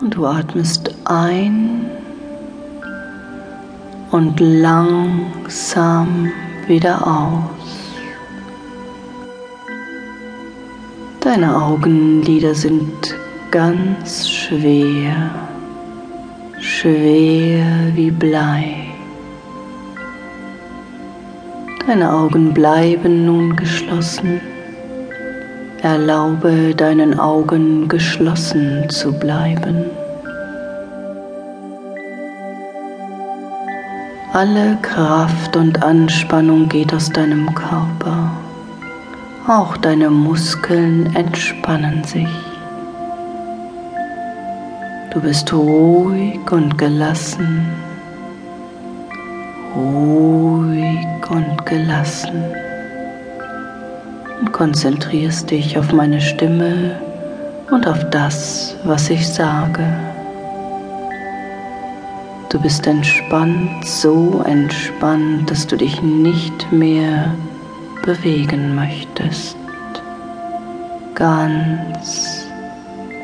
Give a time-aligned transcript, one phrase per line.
[0.00, 1.90] Und du atmest ein
[4.10, 6.30] und langsam
[6.66, 7.50] wieder aus.
[11.20, 13.16] Deine Augenlider sind
[13.50, 15.30] ganz schwer,
[16.60, 18.86] schwer wie Blei.
[21.86, 24.40] Deine Augen bleiben nun geschlossen.
[25.82, 29.84] Erlaube deinen Augen geschlossen zu bleiben.
[34.32, 38.30] Alle Kraft und Anspannung geht aus deinem Körper.
[39.46, 42.28] Auch deine Muskeln entspannen sich.
[45.12, 47.66] Du bist ruhig und gelassen.
[49.74, 52.65] Ruhig und gelassen.
[54.40, 57.00] Und konzentrierst dich auf meine Stimme
[57.70, 59.82] und auf das, was ich sage.
[62.50, 67.34] Du bist entspannt, so entspannt, dass du dich nicht mehr
[68.04, 69.56] bewegen möchtest.
[71.14, 72.46] Ganz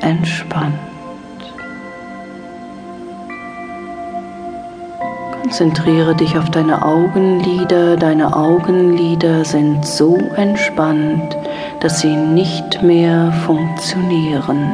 [0.00, 0.91] entspannt.
[5.42, 7.96] Konzentriere dich auf deine Augenlider.
[7.96, 11.36] Deine Augenlider sind so entspannt,
[11.80, 14.72] dass sie nicht mehr funktionieren.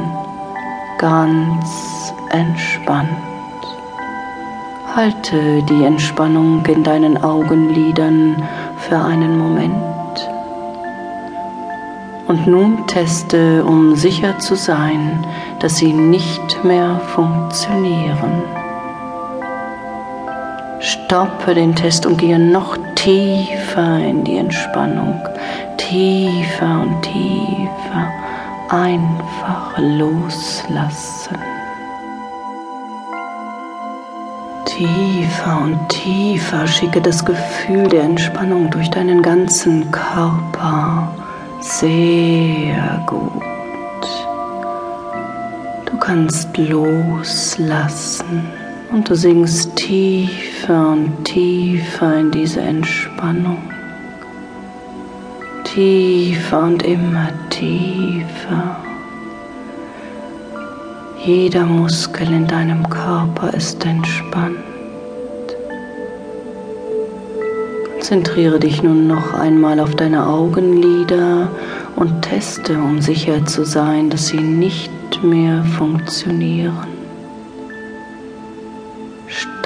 [0.99, 3.09] Ganz entspannt.
[4.95, 8.43] Halte die Entspannung in deinen Augenlidern
[8.77, 9.73] für einen Moment.
[12.27, 15.25] Und nun teste, um sicher zu sein,
[15.61, 18.58] dass sie nicht mehr funktionieren.
[20.81, 25.21] Stoppe den Test und gehe noch tiefer in die Entspannung.
[25.77, 28.13] Tiefer und tiefer.
[28.69, 31.37] Einfach loslassen.
[34.67, 41.13] Tiefer und tiefer schicke das Gefühl der Entspannung durch deinen ganzen Körper.
[41.61, 43.43] Sehr gut.
[45.87, 48.47] Du kannst loslassen
[48.93, 49.75] und du sinkst
[50.69, 53.57] tiefer und tiefer in diese Entspannung.
[55.65, 58.77] Tiefer und immer tiefer.
[61.25, 64.59] Jeder Muskel in deinem Körper ist entspannt.
[67.95, 71.49] Konzentriere dich nun noch einmal auf deine Augenlider
[71.97, 76.98] und teste, um sicher zu sein, dass sie nicht mehr funktionieren.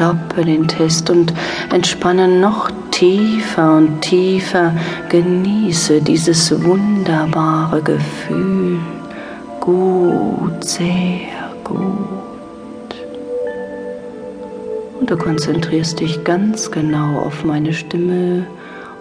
[0.02, 1.32] Stoppe den Test und
[1.72, 4.74] entspanne noch tiefer und tiefer.
[5.08, 8.80] Genieße dieses wunderbare Gefühl.
[9.60, 11.20] Gut, sehr
[11.62, 11.86] gut.
[14.98, 18.44] Und du konzentrierst dich ganz genau auf meine Stimme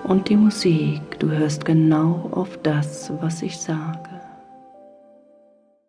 [0.04, 1.02] und die Musik.
[1.18, 4.21] Du hörst genau auf das, was ich sage.